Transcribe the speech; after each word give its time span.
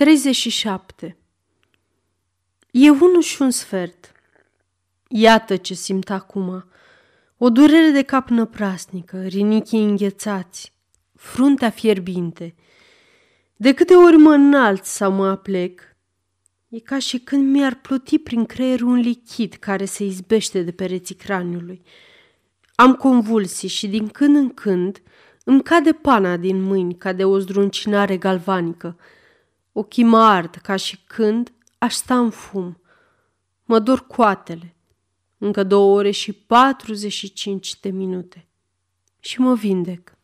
37. 0.00 1.16
E 2.70 2.90
unul 2.90 3.20
și 3.20 3.42
un 3.42 3.50
sfert. 3.50 4.12
Iată 5.08 5.56
ce 5.56 5.74
simt 5.74 6.10
acum. 6.10 6.64
O 7.38 7.50
durere 7.50 7.90
de 7.90 8.02
cap 8.02 8.28
năprasnică, 8.28 9.22
rinichii 9.22 9.84
înghețați, 9.84 10.72
fruntea 11.14 11.70
fierbinte. 11.70 12.54
De 13.56 13.74
câte 13.74 13.94
ori 13.94 14.16
mă 14.16 14.30
înalt 14.30 14.84
sau 14.84 15.12
mă 15.12 15.26
aplec, 15.26 15.80
e 16.68 16.78
ca 16.78 16.98
și 16.98 17.18
când 17.18 17.50
mi-ar 17.50 17.74
pluti 17.74 18.18
prin 18.18 18.44
creier 18.44 18.80
un 18.80 18.96
lichid 18.96 19.54
care 19.54 19.84
se 19.84 20.04
izbește 20.04 20.62
de 20.62 20.70
pereții 20.70 21.14
craniului. 21.14 21.82
Am 22.74 22.94
convulsii 22.94 23.68
și 23.68 23.88
din 23.88 24.08
când 24.08 24.36
în 24.36 24.48
când 24.48 25.02
îmi 25.44 25.62
cade 25.62 25.92
pana 25.92 26.36
din 26.36 26.62
mâini 26.62 26.96
ca 26.96 27.12
de 27.12 27.24
o 27.24 27.38
zdruncinare 27.38 28.16
galvanică. 28.16 28.96
Ochii 29.72 30.04
mă 30.04 30.18
ard 30.18 30.54
ca 30.54 30.76
și 30.76 30.98
când 31.04 31.52
aș 31.78 31.94
sta 31.94 32.18
în 32.18 32.30
fum. 32.30 32.80
Mă 33.64 33.78
dor 33.78 34.06
coatele. 34.06 34.74
Încă 35.38 35.62
două 35.62 35.96
ore 35.98 36.10
și 36.10 36.32
45 36.32 37.80
de 37.80 37.90
minute. 37.90 38.46
Și 39.18 39.40
mă 39.40 39.54
vindec. 39.54 40.18